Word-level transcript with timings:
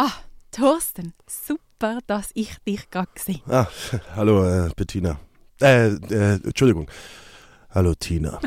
Ah, 0.00 0.12
Thorsten, 0.52 1.12
super, 1.26 1.98
dass 2.06 2.30
ich 2.34 2.56
dich 2.64 2.88
gerade 2.88 3.08
gesehen 3.12 3.42
Ah, 3.48 3.66
hallo, 4.14 4.44
äh, 4.44 4.70
Bettina. 4.76 5.18
Äh, 5.60 5.88
äh, 5.88 6.34
Entschuldigung. 6.44 6.88
Hallo, 7.70 7.94
Tina. 7.96 8.38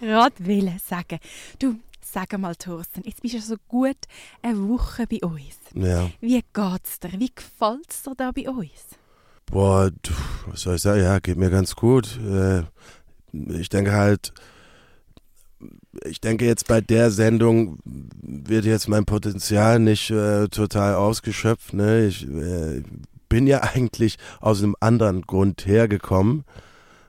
Gerade 0.00 0.34
wollen 0.44 0.80
sagen. 0.84 1.20
Du, 1.60 1.76
sag 2.00 2.36
mal, 2.36 2.56
Thorsten, 2.56 3.02
jetzt 3.04 3.22
bist 3.22 3.34
du 3.34 3.40
so 3.40 3.54
gut 3.68 3.96
eine 4.42 4.68
Woche 4.68 5.06
bei 5.06 5.20
uns. 5.22 5.60
Ja. 5.74 6.10
Wie 6.20 6.42
geht's 6.52 6.98
dir? 6.98 7.12
Wie 7.20 7.32
gefällt's 7.32 8.02
dir 8.02 8.14
da 8.16 8.32
bei 8.32 8.50
uns? 8.50 8.98
Boah, 9.46 9.92
du, 10.02 10.12
was 10.48 10.62
soll 10.62 10.74
ich 10.74 10.82
sagen? 10.82 11.04
Ja, 11.04 11.20
geht 11.20 11.36
mir 11.36 11.50
ganz 11.50 11.76
gut. 11.76 12.18
Äh, 12.18 12.64
ich 13.32 13.68
denke 13.68 13.92
halt, 13.92 14.32
ich 16.04 16.20
denke 16.20 16.44
jetzt 16.44 16.68
bei 16.68 16.80
der 16.80 17.10
Sendung 17.10 17.78
wird 17.84 18.64
jetzt 18.64 18.88
mein 18.88 19.04
Potenzial 19.04 19.78
nicht 19.78 20.10
äh, 20.10 20.48
total 20.48 20.94
ausgeschöpft. 20.94 21.72
Ne? 21.74 22.06
Ich 22.06 22.26
äh, 22.28 22.82
bin 23.28 23.46
ja 23.46 23.62
eigentlich 23.74 24.16
aus 24.40 24.62
einem 24.62 24.76
anderen 24.80 25.22
Grund 25.22 25.66
hergekommen. 25.66 26.44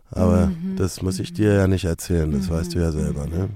Aber 0.09 0.48
Mhm, 0.48 0.78
das 0.78 1.02
muss 1.02 1.20
ich 1.20 1.34
dir 1.34 1.54
ja 1.54 1.68
nicht 1.68 1.84
erzählen, 1.84 2.31
das 2.31 2.50
weißt 2.50 2.73
du 2.73 2.80
ja 2.80 2.92
selber, 2.94 3.28
ne? 3.28 3.50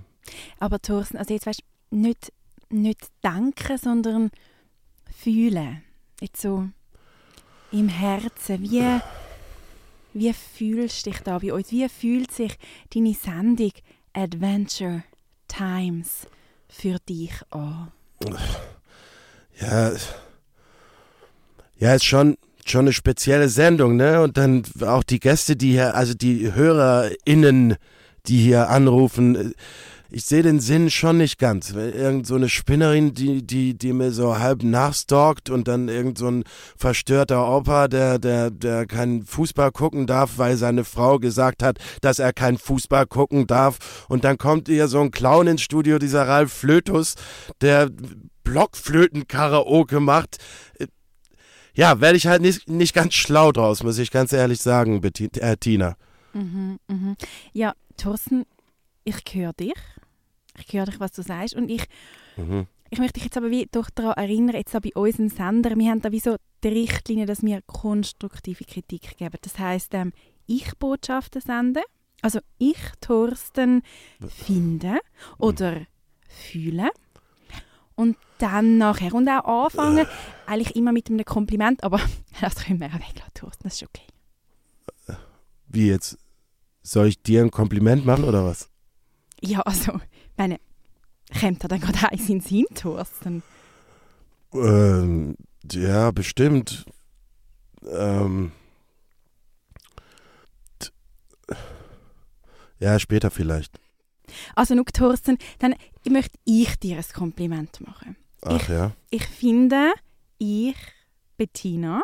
Aber 0.60 0.80
Thorsten, 0.80 1.18
also 1.18 1.34
jetzt 1.34 1.46
weißt 1.46 1.62
du, 1.92 1.96
nicht, 1.96 2.34
nicht 2.70 3.08
denken, 3.24 3.78
sondern 3.78 4.32
fühlen. 5.18 5.82
Jetzt 6.20 6.42
so 6.42 6.68
im 7.72 7.88
Herzen. 7.88 8.62
Wie, 8.62 9.00
wie 10.14 10.34
fühlst 10.34 11.06
du 11.06 11.12
dich 11.12 11.22
da 11.22 11.40
bei 11.40 11.54
uns? 11.54 11.72
Wie 11.72 11.88
fühlt 11.88 12.32
sich 12.32 12.58
deine 12.94 13.14
Sendung 13.14 13.82
Adventure 14.14 15.04
Times 15.52 16.28
für 16.70 16.98
dich 17.08 17.34
an? 17.50 17.92
Ja, 19.60 19.92
ja, 21.78 21.94
ist 21.94 22.06
schon, 22.06 22.38
schon 22.66 22.82
eine 22.82 22.94
spezielle 22.94 23.50
Sendung, 23.50 23.96
ne? 23.96 24.22
Und 24.22 24.38
dann 24.38 24.64
auch 24.82 25.04
die 25.04 25.20
Gäste, 25.20 25.56
die 25.56 25.72
hier, 25.72 25.96
also 25.96 26.14
die 26.14 26.54
HörerInnen, 26.54 27.76
die 28.28 28.38
hier 28.38 28.70
anrufen, 28.70 29.54
ich 30.12 30.26
sehe 30.26 30.44
den 30.44 30.60
Sinn 30.60 30.90
schon 30.90 31.18
nicht 31.18 31.40
ganz. 31.40 31.72
Irgend 31.72 32.28
so 32.28 32.36
eine 32.36 32.50
Spinnerin, 32.50 33.14
die, 33.14 33.42
die, 33.48 33.78
die 33.78 33.94
mir 33.94 34.12
so 34.12 34.38
halb 34.38 34.62
nachstalkt 34.62 35.50
und 35.50 35.68
dann 35.70 35.88
irgend 35.88 36.18
so 36.18 36.28
ein 36.30 36.44
verstörter 36.76 37.48
Opa, 37.48 37.88
der, 37.88 38.20
der, 38.20 38.52
der 38.52 38.86
keinen 38.86 39.26
Fußball 39.26 39.72
gucken 39.72 40.08
darf, 40.08 40.38
weil 40.38 40.58
seine 40.58 40.84
Frau 40.84 41.18
gesagt 41.18 41.64
hat, 41.64 41.80
dass 42.02 42.20
er 42.20 42.34
keinen 42.34 42.58
Fußball 42.58 43.08
gucken 43.08 43.48
darf. 43.48 44.06
Und 44.10 44.26
dann 44.26 44.38
kommt 44.38 44.68
hier 44.68 44.90
so 44.90 45.00
ein 45.00 45.12
Clown 45.12 45.48
ins 45.48 45.62
Studio, 45.62 45.98
dieser 45.98 46.28
Ralf 46.28 46.52
Flötus, 46.52 47.16
der 47.62 47.90
Blockflöten-Karaoke 48.44 50.02
macht. 50.02 50.38
Ja, 51.74 52.02
werde 52.02 52.18
ich 52.18 52.28
halt 52.28 52.42
nicht, 52.42 52.70
nicht 52.70 52.94
ganz 52.94 53.14
schlau 53.14 53.54
draus, 53.54 53.82
muss 53.82 53.98
ich 53.98 54.12
ganz 54.12 54.34
ehrlich 54.34 54.62
sagen, 54.62 55.00
Betti- 55.00 55.40
äh, 55.40 55.56
Tina. 55.56 55.96
Mhm, 56.34 56.80
mhm. 56.90 57.16
Ja, 57.54 57.74
Thorsten, 57.96 58.46
ich 59.06 59.24
höre 59.32 59.54
dich. 59.54 59.74
Ich 60.58 60.74
höre 60.74 60.86
dich, 60.86 61.00
was 61.00 61.12
du 61.12 61.22
sagst. 61.24 61.56
Und 61.56 61.70
ich, 61.70 61.86
Mhm. 62.38 62.68
ich 62.90 63.00
möchte 63.00 63.14
dich 63.14 63.24
jetzt 63.26 63.38
aber 63.38 63.50
wie 63.52 63.68
doch 63.72 63.90
daran 63.90 64.14
erinnern, 64.16 64.56
jetzt 64.56 64.76
auch 64.76 64.82
bei 64.82 64.92
uns 64.96 65.20
im 65.20 65.30
Sender, 65.30 65.76
wir 65.78 65.90
haben 65.92 66.02
da 66.02 66.12
wie 66.12 66.20
so 66.20 66.36
die 66.64 66.68
Richtlinie, 66.68 67.26
dass 67.26 67.42
wir 67.42 67.62
konstruktive 67.64 68.64
Kritik 68.66 69.18
geben. 69.18 69.38
Das 69.42 69.58
heisst, 69.60 69.94
ähm, 69.94 70.14
ich 70.48 70.78
Botschaften 70.78 71.42
senden. 71.42 71.84
Also 72.22 72.40
ich, 72.60 72.78
Thorsten, 73.02 73.82
finde 74.28 75.00
oder 75.38 75.82
fühle. 76.28 76.90
Und 77.96 78.18
dann 78.38 78.78
nachher. 78.78 79.14
Und 79.14 79.28
auch 79.30 79.66
anfangen, 79.66 80.08
eigentlich 80.46 80.76
immer 80.76 80.92
mit 80.92 81.10
einem 81.10 81.26
Kompliment, 81.26 81.84
aber 81.84 82.00
das 82.42 82.56
können 82.56 82.80
wir 82.80 82.88
auch 82.88 82.94
weglassen, 82.94 83.34
Thorsten, 83.34 83.64
das 83.64 83.76
ist 83.76 83.84
okay. 83.84 84.06
Wie 85.68 85.88
jetzt? 85.88 86.18
Soll 86.84 87.08
ich 87.08 87.22
dir 87.22 87.42
ein 87.42 87.52
Kompliment 87.52 88.06
machen 88.06 88.24
oder 88.26 88.44
was? 88.44 88.70
Ja, 89.40 89.62
also, 89.62 90.00
meine, 90.42 90.60
kommt 91.40 91.64
da 91.64 91.68
dann 91.68 91.80
gerade 91.80 92.10
eins 92.10 92.30
in 92.30 92.66
Thorsten? 92.74 93.44
Ähm, 94.54 95.36
ja, 95.72 96.12
bestimmt. 96.12 96.86
Ähm, 97.88 98.52
ja, 102.80 102.98
später 103.00 103.30
vielleicht. 103.30 103.80
Also, 104.56 104.74
nur 104.76 104.86
Thorsten, 104.86 105.38
dann 105.60 105.76
möchte 106.10 106.40
ich 106.46 106.76
dir 106.80 106.98
ein 106.98 107.06
Kompliment 107.14 107.82
machen. 107.82 108.16
Ach 108.42 108.68
ja. 108.68 108.92
Ich 109.12 109.28
finde, 109.28 109.94
ich, 110.40 110.76
Bettina, 111.38 112.02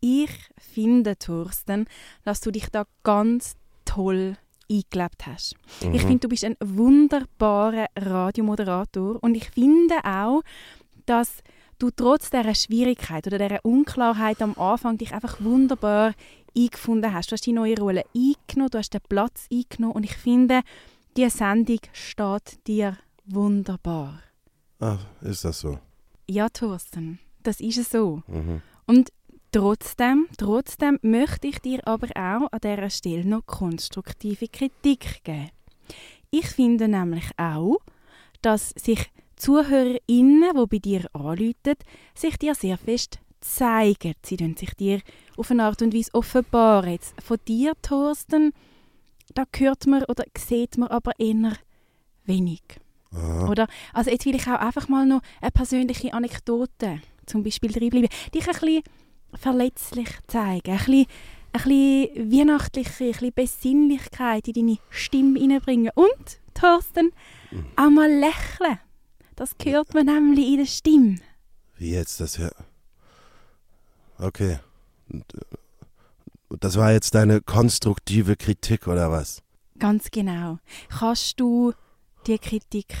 ich 0.00 0.30
finde, 0.58 1.18
Thorsten, 1.18 1.86
dass 2.22 2.40
du 2.40 2.52
dich 2.52 2.68
da 2.70 2.86
ganz 3.02 3.56
toll 3.84 4.36
eingelebt 4.70 5.26
hast. 5.26 5.54
Ich 5.80 6.02
Mhm. 6.02 6.06
finde, 6.06 6.18
du 6.20 6.28
bist 6.28 6.44
ein 6.44 6.56
wunderbarer 6.64 7.86
Radiomoderator 7.96 9.22
und 9.22 9.34
ich 9.36 9.50
finde 9.50 9.96
auch, 10.04 10.42
dass 11.06 11.42
du 11.78 11.90
trotz 11.90 12.30
dieser 12.30 12.54
Schwierigkeit 12.54 13.26
oder 13.26 13.38
dieser 13.38 13.64
Unklarheit 13.64 14.40
am 14.42 14.54
Anfang 14.58 14.98
dich 14.98 15.12
einfach 15.12 15.42
wunderbar 15.42 16.14
eingefunden 16.56 17.12
hast. 17.12 17.30
Du 17.30 17.34
hast 17.34 17.46
die 17.46 17.52
neue 17.52 17.78
Rolle 17.78 18.04
eingenommen, 18.14 18.70
du 18.70 18.78
hast 18.78 18.94
den 18.94 19.00
Platz 19.08 19.46
eingenommen 19.52 19.94
und 19.96 20.04
ich 20.04 20.16
finde, 20.16 20.60
diese 21.16 21.30
Sendung 21.30 21.80
steht 21.92 22.66
dir 22.66 22.96
wunderbar. 23.26 24.20
Ach, 24.80 25.04
ist 25.22 25.44
das 25.44 25.60
so? 25.60 25.78
Ja, 26.28 26.48
Thorsten, 26.48 27.18
das 27.42 27.60
ist 27.60 27.78
es 27.78 27.90
so. 27.90 28.22
Mhm. 28.26 28.62
Und 28.86 29.10
trotzdem, 29.54 30.26
trotzdem 30.36 30.98
möchte 31.02 31.46
ich 31.46 31.60
dir 31.60 31.86
aber 31.86 32.08
auch 32.16 32.50
an 32.50 32.58
dieser 32.60 32.90
Stelle 32.90 33.24
noch 33.24 33.46
konstruktive 33.46 34.48
Kritik 34.48 35.22
geben. 35.22 35.50
Ich 36.30 36.46
finde 36.46 36.88
nämlich 36.88 37.30
auch, 37.36 37.76
dass 38.42 38.70
sich 38.70 39.12
ZuhörerInnen, 39.36 40.56
die 40.56 40.66
bei 40.66 40.78
dir 40.78 41.06
anrufen, 41.12 41.76
sich 42.16 42.36
dir 42.36 42.56
sehr 42.56 42.76
fest 42.78 43.20
zeigen. 43.40 44.14
Sie 44.24 44.36
tun 44.36 44.56
sich 44.56 44.74
dir 44.74 45.00
auf 45.36 45.52
eine 45.52 45.64
Art 45.64 45.82
und 45.82 45.94
Weise 45.94 46.12
offenbaren. 46.14 46.90
Jetzt 46.90 47.14
von 47.22 47.38
dir, 47.46 47.74
Thorsten, 47.80 48.52
da 49.34 49.44
hört 49.56 49.86
man 49.86 50.02
oder 50.04 50.24
sieht 50.36 50.78
man 50.78 50.88
aber 50.88 51.12
eher 51.18 51.52
wenig. 52.24 52.62
Aha. 53.12 53.48
Oder? 53.48 53.68
Also 53.92 54.10
jetzt 54.10 54.26
will 54.26 54.34
ich 54.34 54.48
auch 54.48 54.58
einfach 54.58 54.88
mal 54.88 55.06
noch 55.06 55.22
eine 55.40 55.52
persönliche 55.52 56.12
Anekdote 56.12 57.00
zum 57.26 57.44
Beispiel 57.44 57.70
drinbleiben. 57.70 58.08
Dich 58.34 58.48
ein 58.48 58.52
bisschen 58.52 58.82
verletzlich 59.38 60.08
zeigen, 60.26 60.72
ein 60.72 60.78
bisschen, 60.78 61.06
ein 61.52 61.62
bisschen 61.62 62.32
weihnachtliche, 62.32 63.04
ein 63.04 63.10
bisschen 63.12 63.32
Besinnlichkeit 63.34 64.48
in 64.48 64.54
deine 64.54 64.78
Stimme 64.90 65.38
hineinbringen. 65.38 65.90
Und, 65.94 66.40
Thorsten, 66.54 67.10
auch 67.76 67.90
mal 67.90 68.10
lächeln. 68.10 68.78
Das 69.36 69.54
hört 69.64 69.94
man 69.94 70.06
nämlich 70.06 70.46
in 70.48 70.58
der 70.58 70.66
Stimme. 70.66 71.16
Wie 71.76 71.90
jetzt 71.90 72.20
das 72.20 72.36
ja? 72.36 72.50
Okay. 74.18 74.58
Äh, 75.12 75.20
Das 76.60 76.76
war 76.76 76.92
jetzt 76.92 77.14
deine 77.16 77.40
konstruktive 77.40 78.36
Kritik 78.36 78.86
oder 78.86 79.10
was? 79.10 79.42
Ganz 79.78 80.10
genau. 80.12 80.58
Kannst 80.88 81.40
du 81.40 81.72
die 82.28 82.38
Kritik 82.38 82.94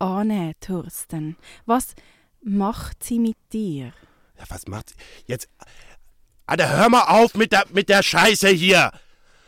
annehmen, 0.00 0.54
Thorsten? 0.60 1.36
Was 1.64 1.94
macht 2.42 3.04
sie 3.04 3.20
mit 3.20 3.36
dir? 3.52 3.92
Ja, 4.42 4.54
was 4.54 4.66
macht 4.66 4.90
sie? 4.90 4.94
Jetzt. 5.26 5.48
Alter, 6.46 6.68
hör 6.76 6.88
mal 6.88 7.04
auf 7.04 7.34
mit 7.34 7.52
der, 7.52 7.64
mit 7.72 7.88
der 7.88 8.02
Scheiße 8.02 8.48
hier! 8.48 8.90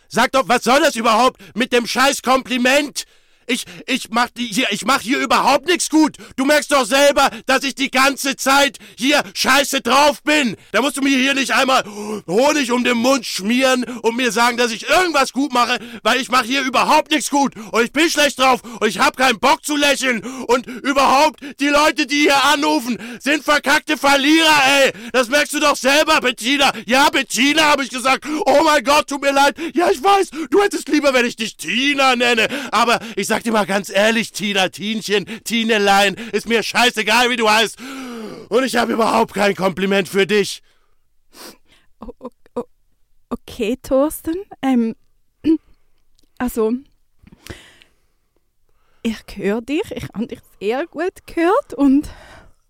Sag 0.08 0.30
doch, 0.32 0.48
was 0.48 0.62
soll 0.62 0.80
das 0.80 0.94
überhaupt 0.94 1.40
mit 1.56 1.72
dem 1.72 1.86
scheiß 1.86 2.22
Kompliment? 2.22 3.04
Ich, 3.46 3.64
ich 3.86 4.10
mach 4.10 4.30
die 4.30 4.46
hier, 4.46 4.68
ich 4.70 4.84
mach 4.84 5.00
hier 5.00 5.18
überhaupt 5.18 5.66
nichts 5.66 5.90
gut. 5.90 6.16
Du 6.36 6.44
merkst 6.44 6.72
doch 6.72 6.84
selber, 6.84 7.30
dass 7.46 7.64
ich 7.64 7.74
die 7.74 7.90
ganze 7.90 8.36
Zeit 8.36 8.78
hier 8.96 9.22
scheiße 9.34 9.80
drauf 9.80 10.22
bin. 10.22 10.56
Da 10.72 10.82
musst 10.82 10.96
du 10.96 11.02
mir 11.02 11.16
hier 11.16 11.34
nicht 11.34 11.52
einmal 11.52 11.84
Honig 12.26 12.72
um 12.72 12.84
den 12.84 12.98
Mund 12.98 13.26
schmieren 13.26 13.84
und 14.02 14.16
mir 14.16 14.32
sagen, 14.32 14.56
dass 14.56 14.72
ich 14.72 14.88
irgendwas 14.88 15.32
gut 15.32 15.52
mache, 15.52 15.78
weil 16.02 16.20
ich 16.20 16.30
mache 16.30 16.46
hier 16.46 16.62
überhaupt 16.62 17.10
nichts 17.10 17.30
gut 17.30 17.54
und 17.72 17.82
ich 17.82 17.92
bin 17.92 18.08
schlecht 18.10 18.38
drauf 18.38 18.60
und 18.80 18.88
ich 18.88 18.98
hab 18.98 19.16
keinen 19.16 19.38
Bock 19.38 19.64
zu 19.64 19.76
lächeln 19.76 20.22
und 20.46 20.66
überhaupt 20.66 21.40
die 21.60 21.68
Leute, 21.68 22.06
die 22.06 22.20
hier 22.20 22.44
anrufen, 22.44 22.98
sind 23.20 23.44
verkackte 23.44 23.96
Verlierer, 23.96 24.62
ey. 24.82 24.92
Das 25.12 25.28
merkst 25.28 25.54
du 25.54 25.60
doch 25.60 25.76
selber, 25.76 26.20
Bettina. 26.20 26.72
Ja, 26.86 27.08
Bettina, 27.10 27.62
habe 27.64 27.84
ich 27.84 27.90
gesagt. 27.90 28.26
Oh 28.46 28.62
mein 28.64 28.84
Gott, 28.84 29.08
tut 29.08 29.22
mir 29.22 29.32
leid. 29.32 29.56
Ja, 29.74 29.90
ich 29.90 30.02
weiß, 30.02 30.30
du 30.50 30.62
hättest 30.62 30.88
lieber, 30.88 31.14
wenn 31.14 31.26
ich 31.26 31.36
dich 31.36 31.56
Tina 31.56 32.16
nenne. 32.16 32.48
Aber 32.70 33.00
ich 33.16 33.26
sag 33.26 33.33
dir 33.42 33.52
mal 33.52 33.66
ganz 33.66 33.90
ehrlich, 33.90 34.32
Tina, 34.32 34.68
Tinchen, 34.68 35.26
Tinelein, 35.44 36.14
ist 36.32 36.48
mir 36.48 36.62
scheißegal, 36.62 37.30
wie 37.30 37.36
du 37.36 37.48
heißt. 37.50 37.78
Und 38.48 38.64
ich 38.64 38.76
habe 38.76 38.92
überhaupt 38.92 39.34
kein 39.34 39.54
Kompliment 39.54 40.08
für 40.08 40.26
dich. 40.26 40.62
Okay, 43.30 43.76
Thorsten. 43.82 44.34
Ähm, 44.62 44.94
also, 46.38 46.72
ich 49.02 49.16
höre 49.36 49.60
dich. 49.62 49.82
Ich 49.90 50.04
habe 50.14 50.26
dich 50.26 50.40
sehr 50.60 50.86
gut 50.86 51.26
gehört 51.26 51.74
und 51.74 52.08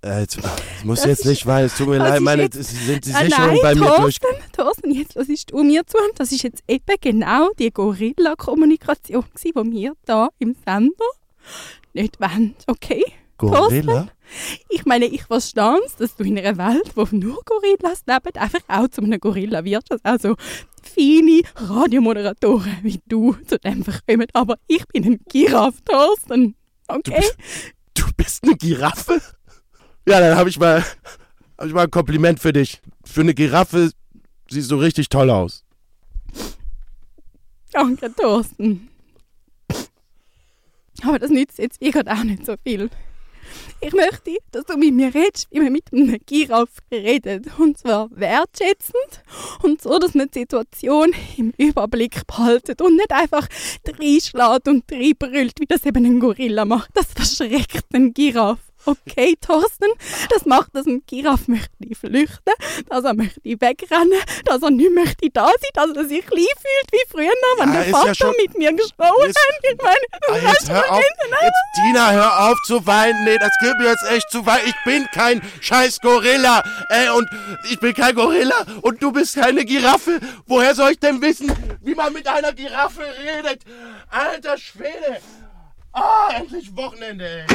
Äh, 0.02 0.20
jetzt, 0.20 0.38
das 0.43 0.84
muss 0.84 1.05
jetzt 1.05 1.25
nicht 1.25 1.46
weinen, 1.46 1.67
es 1.67 1.76
tut 1.76 1.88
mir 1.88 1.99
leid, 1.99 2.20
meine, 2.20 2.43
jetzt- 2.44 2.62
sind 2.62 3.06
die 3.06 3.14
Ah, 3.14 3.25
Sicherungen 3.25 3.55
nein, 3.55 3.60
bei 3.62 3.75
mir 3.75 3.96
durch. 3.99 4.19
Thorsten, 4.64 4.90
Thorsten, 4.90 4.90
jetzt 4.93 5.14
hörst 5.16 5.50
du 5.52 5.62
mir 5.62 5.87
zu. 5.87 5.99
Das 6.16 6.32
ist 6.32 6.43
jetzt 6.43 6.62
eben 6.69 6.96
genau 7.00 7.50
die 7.58 7.70
Gorilla-Kommunikation, 7.70 9.25
die 9.43 9.55
wir 9.55 9.93
da 10.06 10.28
im 10.38 10.55
Sender 10.64 11.05
nicht 11.93 12.19
wollen. 12.20 12.55
Okay? 12.66 13.05
Gorilla? 13.37 14.08
Ich 14.70 14.87
meine, 14.87 15.05
ich 15.06 15.25
verstehe 15.25 15.78
es, 15.84 15.96
dass 15.96 16.16
du 16.16 16.25
in 16.25 16.38
einer 16.38 16.56
Welt, 16.56 16.93
wo 16.94 17.06
nur 17.11 17.43
Gorillas 17.44 18.05
leben, 18.06 18.37
einfach 18.37 18.61
auch 18.69 18.88
zu 18.88 19.02
einem 19.02 19.20
Gorilla 19.20 19.64
wirst. 19.64 19.90
Dass 19.90 20.00
auch 20.05 20.19
so 20.19 20.34
feine 20.82 21.43
Radiomoderatoren 21.56 22.78
wie 22.82 23.00
du 23.06 23.34
zu 23.46 23.58
dem 23.58 23.84
kommen. 23.84 24.26
Aber 24.32 24.56
ich 24.67 24.87
bin 24.88 25.05
ein 25.05 25.20
Giraffe, 25.28 25.82
Thorsten. 25.84 26.55
Okay? 26.88 27.17
bist- 27.20 27.37
Du 27.94 28.05
bist 28.17 28.43
eine 28.44 28.56
Giraffe? 28.56 29.20
Ja, 30.08 30.20
dann 30.20 30.37
habe 30.38 30.49
ich 30.49 30.58
mal, 30.58 30.82
hab 31.58 31.67
ich 31.67 31.72
mal 31.75 31.84
ein 31.84 31.90
Kompliment 31.90 32.40
für 32.40 32.52
dich. 32.52 32.81
Für 33.05 33.20
eine 33.20 33.34
Giraffe 33.34 33.90
siehst 34.49 34.70
du 34.70 34.76
richtig 34.76 35.08
toll 35.08 35.31
aus. 35.31 35.64
Danke, 37.73 38.12
Thorsten. 38.14 38.88
Aber 41.02 41.19
das 41.19 41.31
nützt 41.31 41.58
jetzt 41.58 41.81
wie 41.81 41.91
gerade 41.91 42.12
auch 42.12 42.23
nicht 42.23 42.46
so 42.46 42.55
viel. 42.62 42.88
Ich 43.81 43.93
möchte, 43.93 44.38
dass 44.52 44.64
du 44.64 44.76
mit 44.76 44.94
mir 44.94 45.14
redest, 45.14 45.49
wie 45.50 45.61
man 45.61 45.73
mit 45.73 45.93
einem 45.93 46.19
Giraffe 46.25 46.81
redet. 46.91 47.46
Und 47.58 47.76
zwar 47.79 48.08
wertschätzend 48.12 49.23
und 49.62 49.82
so, 49.82 49.99
dass 49.99 50.14
man 50.14 50.31
die 50.31 50.41
Situation 50.41 51.12
im 51.37 51.52
Überblick 51.58 52.26
behaltet 52.26 52.81
und 52.81 52.96
nicht 52.96 53.12
einfach 53.12 53.46
reinschlägt 53.87 54.69
und 54.69 54.91
reinbrüllt, 54.91 55.61
wie 55.61 55.67
das 55.67 55.85
eben 55.85 56.05
ein 56.06 56.20
Gorilla 56.20 56.64
macht. 56.64 56.91
Das 56.94 57.12
verschreckt 57.12 57.85
einen 57.93 58.14
Giraffe. 58.14 58.62
Okay, 58.86 59.36
Thorsten, 59.40 59.88
das 60.31 60.44
macht, 60.44 60.75
dass 60.75 60.86
ein 60.86 61.02
Giraffe 61.06 61.50
möchte 61.50 61.70
flüchten, 61.98 62.52
dass 62.88 63.04
er 63.04 63.14
möchte 63.14 63.40
wegrennen, 63.44 64.20
dass 64.44 64.62
er 64.62 64.70
nicht 64.70 64.92
möchte 64.94 65.31
da 65.31 65.46
sein, 65.46 65.70
dass 65.75 65.96
er 65.96 66.04
sich 66.06 66.26
klein 66.26 66.44
fühlt 66.44 66.92
wie 66.92 67.04
früher, 67.10 67.32
wenn 67.58 67.69
Ja, 67.69 67.75
der 67.75 67.86
ist 67.86 67.92
ja 67.92 67.98
Vater 67.98 68.14
schon- 68.14 68.34
mit 68.40 68.58
mir 68.58 68.72
gesprochen 68.75 69.28
Ist- 69.31 69.38
hat. 69.38 69.60
Ich 69.62 69.82
meine, 69.82 69.96
Ah, 70.12 70.32
das 70.44 70.52
jetzt 70.52 70.70
hör 70.70 70.92
auf, 70.92 71.02
jetzt 71.02 71.56
Tina, 71.76 72.12
hör 72.12 72.50
auf 72.50 72.58
zu 72.66 72.86
weinen. 72.86 73.25
Nee, 73.25 73.38
das 73.38 73.50
geht 73.60 73.76
mir 73.78 73.88
jetzt 73.88 74.04
echt 74.10 74.31
zu 74.31 74.44
weit. 74.46 74.62
Ich 74.66 74.75
bin 74.84 75.06
kein 75.12 75.40
scheiß 75.60 76.00
Gorilla. 76.00 76.62
Ey, 76.90 77.08
und 77.10 77.28
ich 77.70 77.78
bin 77.81 77.94
kein 77.94 78.14
Gorilla 78.14 78.64
und 78.82 79.02
du 79.02 79.12
bist 79.12 79.34
keine 79.36 79.64
Giraffe. 79.64 80.20
Woher 80.46 80.75
soll 80.75 80.92
ich 80.92 81.00
denn 81.00 81.20
wissen, 81.22 81.50
wie 81.81 81.94
man 81.94 82.12
mit 82.12 82.26
einer 82.28 82.52
Giraffe 82.52 83.02
redet? 83.02 83.62
Alter 84.10 84.58
Schwede. 84.58 85.20
Ah, 85.92 86.28
endlich 86.36 86.75
Wochenende, 86.76 87.25
ey. 87.25 87.46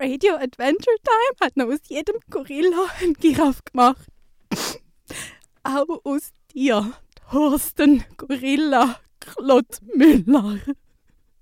Radio 0.00 0.34
Adventure 0.36 0.96
Time 1.02 1.36
hat 1.40 1.56
noch 1.56 1.66
aus 1.66 1.80
jedem 1.88 2.16
Gorilla 2.30 2.86
einen 3.00 3.14
Giraffe 3.14 3.60
gemacht. 3.70 4.06
Auch 5.62 6.04
aus 6.04 6.32
dir, 6.54 6.92
Thorsten 7.30 8.04
Gorilla 8.16 8.98
Klott 9.20 9.80
Müller. 9.94 10.58